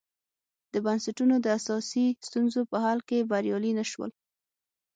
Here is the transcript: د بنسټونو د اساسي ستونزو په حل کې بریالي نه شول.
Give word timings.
د 0.73 0.75
بنسټونو 0.85 1.35
د 1.41 1.45
اساسي 1.59 2.05
ستونزو 2.27 2.61
په 2.71 2.77
حل 2.83 2.99
کې 3.09 3.27
بریالي 3.31 3.71
نه 3.79 3.85
شول. 3.91 4.11